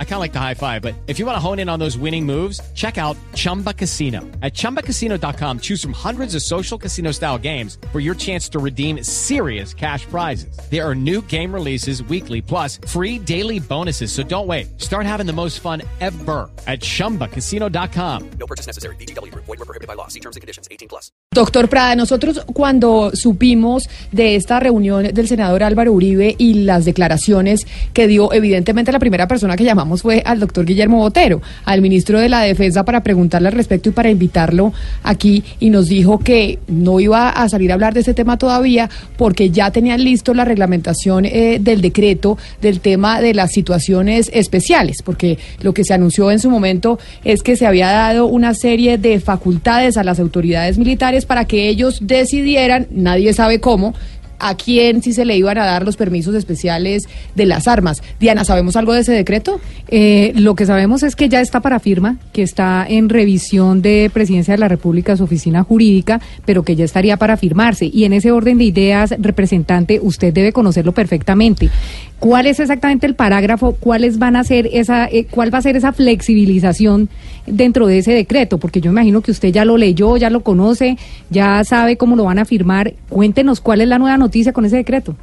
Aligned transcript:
I 0.00 0.04
kind 0.04 0.14
of 0.14 0.20
like 0.20 0.32
the 0.32 0.40
high 0.40 0.54
five, 0.54 0.82
but 0.82 0.94
if 1.06 1.20
you 1.20 1.26
want 1.26 1.36
to 1.36 1.40
hone 1.40 1.60
in 1.60 1.68
on 1.68 1.78
those 1.78 1.96
winning 1.96 2.26
moves, 2.26 2.60
check 2.74 2.98
out 2.98 3.16
Chumba 3.34 3.72
Casino. 3.72 4.22
At 4.42 4.54
ChumbaCasino.com, 4.54 5.60
choose 5.60 5.80
from 5.80 5.92
hundreds 5.92 6.34
of 6.34 6.42
social 6.42 6.76
casino 6.76 7.12
style 7.12 7.38
games 7.38 7.78
for 7.92 8.00
your 8.00 8.16
chance 8.16 8.48
to 8.48 8.58
redeem 8.58 9.04
serious 9.04 9.72
cash 9.72 10.04
prizes. 10.06 10.58
There 10.68 10.84
are 10.84 10.96
new 10.96 11.22
game 11.22 11.54
releases 11.54 12.02
weekly, 12.02 12.42
plus 12.42 12.80
free 12.88 13.20
daily 13.20 13.60
bonuses. 13.60 14.10
So 14.10 14.24
don't 14.24 14.48
wait. 14.48 14.80
Start 14.80 15.06
having 15.06 15.26
the 15.26 15.32
most 15.32 15.60
fun 15.60 15.82
ever 16.00 16.50
at 16.66 16.80
ChumbaCasino.com. 16.80 18.30
No 18.40 18.46
purchase 18.48 18.66
necessary. 18.66 18.96
BGW. 18.96 19.32
Void 19.32 19.46
were 19.46 19.56
prohibited 19.58 19.86
by 19.86 19.94
law. 19.94 20.08
See 20.08 20.20
terms 20.20 20.34
and 20.34 20.40
conditions. 20.40 20.66
18 20.72 20.88
plus. 20.88 21.12
Doctor 21.32 21.68
Prada, 21.68 21.94
nosotros 21.94 22.42
cuando 22.52 23.12
supimos 23.14 23.88
de 24.10 24.34
esta 24.34 24.58
reunión 24.58 25.04
del 25.12 25.28
senador 25.28 25.62
Álvaro 25.62 25.92
Uribe 25.92 26.34
y 26.36 26.64
las 26.64 26.84
declaraciones 26.84 27.66
que 27.92 28.08
dio, 28.08 28.32
evidentemente 28.32 28.90
la 28.90 28.98
primera 28.98 29.28
persona 29.28 29.54
que 29.54 29.62
llamamos 29.62 29.87
fue 29.96 30.22
al 30.24 30.40
doctor 30.40 30.64
Guillermo 30.64 30.98
Botero, 30.98 31.40
al 31.64 31.80
ministro 31.80 32.20
de 32.20 32.28
la 32.28 32.40
Defensa, 32.40 32.84
para 32.84 33.02
preguntarle 33.02 33.48
al 33.48 33.54
respecto 33.54 33.88
y 33.88 33.92
para 33.92 34.10
invitarlo 34.10 34.72
aquí. 35.02 35.44
Y 35.60 35.70
nos 35.70 35.88
dijo 35.88 36.18
que 36.18 36.58
no 36.68 37.00
iba 37.00 37.30
a 37.30 37.48
salir 37.48 37.70
a 37.70 37.74
hablar 37.74 37.94
de 37.94 38.00
ese 38.00 38.14
tema 38.14 38.38
todavía 38.38 38.90
porque 39.16 39.50
ya 39.50 39.70
tenían 39.70 40.04
listo 40.04 40.34
la 40.34 40.44
reglamentación 40.44 41.24
eh, 41.24 41.58
del 41.60 41.80
decreto 41.80 42.38
del 42.60 42.80
tema 42.80 43.20
de 43.20 43.34
las 43.34 43.52
situaciones 43.52 44.30
especiales, 44.32 45.02
porque 45.02 45.38
lo 45.60 45.72
que 45.72 45.84
se 45.84 45.94
anunció 45.94 46.30
en 46.30 46.38
su 46.38 46.50
momento 46.50 46.98
es 47.24 47.42
que 47.42 47.56
se 47.56 47.66
había 47.66 47.88
dado 47.88 48.26
una 48.26 48.54
serie 48.54 48.98
de 48.98 49.20
facultades 49.20 49.96
a 49.96 50.04
las 50.04 50.20
autoridades 50.20 50.78
militares 50.78 51.26
para 51.26 51.44
que 51.44 51.68
ellos 51.68 51.98
decidieran, 52.02 52.86
nadie 52.90 53.32
sabe 53.32 53.60
cómo, 53.60 53.94
a 54.38 54.56
quién 54.56 55.02
si 55.02 55.12
se 55.12 55.24
le 55.24 55.36
iban 55.36 55.58
a 55.58 55.64
dar 55.64 55.84
los 55.84 55.96
permisos 55.96 56.34
especiales 56.34 57.08
de 57.34 57.46
las 57.46 57.68
armas. 57.68 58.02
Diana, 58.20 58.44
¿sabemos 58.44 58.76
algo 58.76 58.92
de 58.92 59.00
ese 59.00 59.12
decreto? 59.12 59.60
Eh, 59.88 60.32
lo 60.36 60.54
que 60.54 60.66
sabemos 60.66 61.02
es 61.02 61.16
que 61.16 61.28
ya 61.28 61.40
está 61.40 61.60
para 61.60 61.80
firma, 61.80 62.16
que 62.32 62.42
está 62.42 62.86
en 62.88 63.08
revisión 63.08 63.82
de 63.82 64.10
Presidencia 64.12 64.54
de 64.54 64.58
la 64.58 64.68
República, 64.68 65.16
su 65.16 65.24
oficina 65.24 65.64
jurídica, 65.64 66.20
pero 66.44 66.62
que 66.62 66.76
ya 66.76 66.84
estaría 66.84 67.16
para 67.16 67.36
firmarse. 67.36 67.90
Y 67.92 68.04
en 68.04 68.12
ese 68.12 68.32
orden 68.32 68.58
de 68.58 68.64
ideas, 68.64 69.14
representante, 69.18 70.00
usted 70.02 70.32
debe 70.32 70.52
conocerlo 70.52 70.92
perfectamente. 70.92 71.70
¿Cuál 72.18 72.46
es 72.46 72.58
exactamente 72.58 73.06
el 73.06 73.14
parágrafo? 73.14 73.76
¿Cuáles 73.78 74.18
van 74.18 74.34
a 74.34 74.42
ser 74.42 74.68
esa, 74.72 75.06
eh, 75.06 75.26
cuál 75.30 75.54
va 75.54 75.58
a 75.58 75.62
ser 75.62 75.76
esa 75.76 75.92
flexibilización 75.92 77.08
dentro 77.46 77.86
de 77.86 77.98
ese 77.98 78.12
decreto? 78.12 78.58
Porque 78.58 78.80
yo 78.80 78.90
imagino 78.90 79.20
que 79.20 79.30
usted 79.30 79.50
ya 79.50 79.64
lo 79.64 79.76
leyó, 79.76 80.16
ya 80.16 80.28
lo 80.28 80.40
conoce, 80.40 80.96
ya 81.30 81.62
sabe 81.62 81.96
cómo 81.96 82.16
lo 82.16 82.24
van 82.24 82.40
a 82.40 82.44
firmar. 82.44 82.92
Cuéntenos 83.08 83.60
cuál 83.60 83.82
es 83.82 83.88
la 83.88 83.98
nueva 83.98 84.16
noticia 84.16 84.52
con 84.52 84.64
ese 84.64 84.76
decreto. 84.76 85.14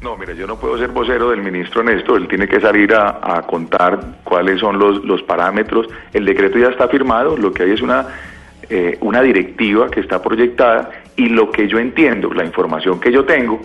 No, 0.00 0.16
mire, 0.16 0.34
yo 0.34 0.46
no 0.46 0.56
puedo 0.56 0.78
ser 0.78 0.88
vocero 0.90 1.30
del 1.30 1.42
ministro 1.42 1.82
Néstor, 1.82 2.22
él 2.22 2.28
tiene 2.28 2.48
que 2.48 2.60
salir 2.60 2.94
a, 2.94 3.42
contar 3.46 3.98
cuáles 4.24 4.60
son 4.60 4.78
los, 4.78 5.04
los 5.04 5.22
parámetros. 5.24 5.88
El 6.14 6.24
decreto 6.24 6.56
ya 6.56 6.68
está 6.68 6.88
firmado, 6.88 7.36
lo 7.36 7.52
que 7.52 7.64
hay 7.64 7.72
es 7.72 7.82
una, 7.82 8.06
eh, 8.70 8.96
una 9.00 9.20
directiva 9.20 9.90
que 9.90 10.00
está 10.00 10.22
proyectada 10.22 10.90
y 11.16 11.28
lo 11.28 11.50
que 11.50 11.68
yo 11.68 11.78
entiendo, 11.78 12.32
la 12.32 12.44
información 12.44 13.00
que 13.00 13.10
yo 13.12 13.24
tengo, 13.24 13.60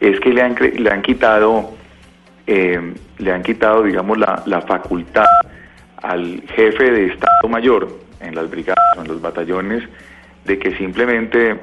es 0.00 0.20
que 0.20 0.30
le 0.34 0.42
han, 0.42 0.54
le 0.54 0.90
han 0.90 1.02
quitado 1.02 1.79
eh, 2.52 2.80
le 3.18 3.32
han 3.32 3.44
quitado, 3.44 3.84
digamos, 3.84 4.18
la, 4.18 4.42
la 4.44 4.60
facultad 4.62 5.26
al 6.02 6.42
jefe 6.48 6.90
de 6.90 7.06
Estado 7.06 7.48
Mayor 7.48 7.96
en 8.20 8.34
las 8.34 8.50
brigadas 8.50 8.82
o 8.98 9.02
en 9.02 9.06
los 9.06 9.20
batallones 9.20 9.84
de 10.44 10.58
que 10.58 10.76
simplemente 10.76 11.56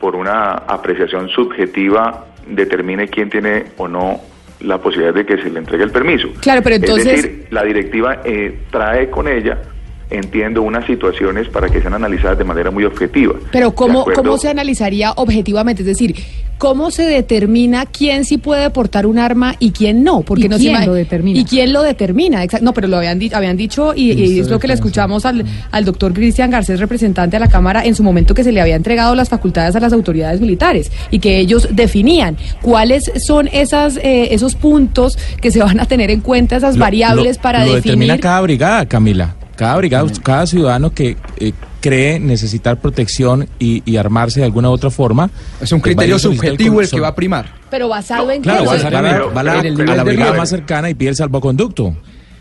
por 0.00 0.16
una 0.16 0.54
apreciación 0.54 1.28
subjetiva 1.28 2.26
determine 2.48 3.06
quién 3.06 3.30
tiene 3.30 3.66
o 3.76 3.86
no 3.86 4.20
la 4.58 4.78
posibilidad 4.78 5.14
de 5.14 5.24
que 5.24 5.40
se 5.40 5.48
le 5.48 5.60
entregue 5.60 5.84
el 5.84 5.92
permiso. 5.92 6.28
Claro, 6.40 6.60
pero 6.60 6.74
entonces... 6.74 7.06
Es 7.06 7.22
decir, 7.22 7.46
la 7.50 7.62
directiva 7.62 8.22
eh, 8.24 8.62
trae 8.72 9.10
con 9.10 9.28
ella 9.28 9.58
entiendo 10.10 10.62
unas 10.62 10.84
situaciones 10.86 11.48
para 11.48 11.68
que 11.68 11.80
sean 11.80 11.94
analizadas 11.94 12.38
de 12.38 12.44
manera 12.44 12.70
muy 12.70 12.84
objetiva. 12.84 13.34
Pero 13.50 13.74
¿cómo, 13.74 14.04
¿cómo 14.14 14.36
se 14.36 14.48
analizaría 14.48 15.12
objetivamente? 15.12 15.82
Es 15.82 15.86
decir, 15.88 16.14
¿cómo 16.58 16.90
se 16.90 17.04
determina 17.04 17.86
quién 17.86 18.24
sí 18.24 18.38
puede 18.38 18.70
portar 18.70 19.06
un 19.06 19.18
arma 19.18 19.56
y 19.58 19.72
quién 19.72 20.04
no? 20.04 20.22
Porque 20.22 20.48
no 20.48 20.58
quién 20.58 20.86
lo 20.86 20.94
determina? 20.94 21.38
¿Y 21.38 21.44
quién 21.44 21.72
lo 21.72 21.82
determina? 21.82 22.44
No, 22.60 22.72
pero 22.72 22.88
lo 22.88 22.98
habían, 22.98 23.20
habían 23.34 23.56
dicho 23.56 23.94
y, 23.94 24.38
es 24.40 24.48
lo 24.48 24.58
que 24.58 24.68
le 24.68 24.74
escuchamos 24.74 25.26
al, 25.26 25.44
al 25.70 25.84
doctor 25.84 26.12
Cristian 26.12 26.50
Garcés, 26.50 26.80
representante 26.80 27.36
de 27.36 27.40
la 27.40 27.48
Cámara, 27.48 27.84
en 27.84 27.94
su 27.94 28.02
momento 28.02 28.34
que 28.34 28.44
se 28.44 28.52
le 28.52 28.60
había 28.60 28.76
entregado 28.76 29.14
las 29.14 29.28
facultades 29.28 29.74
a 29.76 29.80
las 29.80 29.92
autoridades 29.92 30.40
militares 30.40 30.90
y 31.10 31.18
que 31.18 31.38
ellos 31.38 31.68
definían 31.70 32.36
cuáles 32.60 33.10
son 33.24 33.48
esas 33.52 33.96
eh, 33.96 34.28
esos 34.34 34.54
puntos 34.54 35.18
que 35.40 35.50
se 35.50 35.60
van 35.60 35.80
a 35.80 35.86
tener 35.86 36.10
en 36.10 36.20
cuenta, 36.20 36.56
esas 36.56 36.78
variables 36.78 37.38
para 37.38 37.60
lo 37.60 37.74
definir... 37.74 37.98
determina 37.98 38.18
cada 38.18 38.40
brigada, 38.40 38.86
Camila. 38.86 39.34
Cada 39.56 39.76
brigada, 39.76 40.10
cada 40.22 40.46
ciudadano 40.46 40.90
que 40.90 41.16
eh, 41.38 41.52
cree 41.82 42.18
necesitar 42.18 42.80
protección 42.80 43.46
y, 43.58 43.96
armarse 43.96 44.40
de 44.40 44.46
alguna 44.46 44.70
u 44.70 44.72
otra 44.72 44.90
forma. 44.90 45.28
Es 45.60 45.70
un 45.72 45.80
pues 45.80 45.94
criterio 45.94 46.18
subjetivo 46.18 46.80
el, 46.80 46.88
que 46.88 47.00
va 47.00 47.08
a 47.08 47.14
primar. 47.14 47.46
Pero 47.70 47.88
basado 47.88 48.30
en 48.30 48.42
claro, 48.42 48.64
va, 48.64 48.72
a, 48.72 49.42
la, 49.42 49.60
a 49.60 49.96
la 49.96 50.04
brigada 50.04 50.32
más 50.32 50.48
cercana 50.48 50.88
y 50.88 50.94
pide 50.94 51.10
el 51.10 51.16
salvoconducto. 51.16 51.94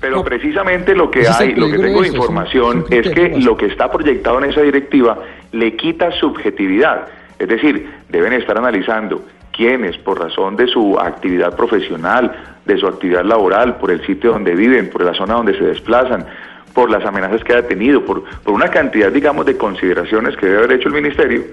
Pero 0.00 0.24
precisamente 0.24 0.94
lo 0.94 1.10
que 1.10 1.26
hay, 1.28 1.54
lo 1.54 1.70
que 1.70 1.78
tengo 1.78 2.02
de 2.02 2.08
información 2.08 2.84
es 2.90 3.08
que 3.08 3.38
lo 3.38 3.56
que 3.56 3.66
está 3.66 3.90
proyectado 3.90 4.38
en 4.38 4.50
esa 4.50 4.60
directiva 4.60 5.18
le 5.52 5.76
quita 5.76 6.10
subjetividad. 6.12 7.06
Es 7.38 7.48
decir, 7.48 7.88
deben 8.08 8.32
estar 8.32 8.58
analizando 8.58 9.24
quiénes, 9.52 9.96
por 9.98 10.18
razón 10.18 10.56
de 10.56 10.66
su 10.66 10.98
actividad 10.98 11.54
profesional, 11.56 12.32
de 12.64 12.78
su 12.78 12.86
actividad 12.88 13.24
laboral, 13.24 13.76
por 13.76 13.92
el 13.92 14.04
sitio 14.04 14.32
donde 14.32 14.54
viven, 14.54 14.90
por 14.90 15.04
la 15.04 15.14
zona 15.14 15.34
donde 15.34 15.56
se 15.56 15.64
desplazan, 15.64 16.26
por 16.74 16.90
las 16.90 17.04
amenazas 17.04 17.42
que 17.44 17.54
ha 17.54 17.66
tenido, 17.66 18.04
por, 18.04 18.24
por 18.24 18.54
una 18.54 18.68
cantidad, 18.68 19.10
digamos, 19.10 19.46
de 19.46 19.56
consideraciones 19.56 20.36
que 20.36 20.46
debe 20.46 20.58
haber 20.58 20.72
hecho 20.72 20.88
el 20.88 20.94
Ministerio, 20.94 21.44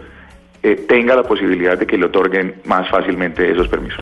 eh, 0.61 0.75
tenga 0.89 1.15
la 1.15 1.23
posibilidad 1.23 1.77
de 1.77 1.87
que 1.87 1.97
le 1.97 2.05
otorguen 2.05 2.55
más 2.65 2.89
fácilmente 2.89 3.49
esos 3.49 3.69
permisos. 3.69 3.97